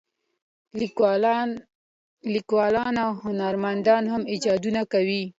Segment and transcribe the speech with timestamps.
[2.33, 5.23] لیکوالان او هنرمندان هم ایجادونه کوي.